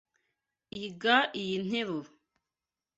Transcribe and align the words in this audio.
Iga 0.85 1.17
iyi 1.41 1.57
nteruro. 1.65 2.11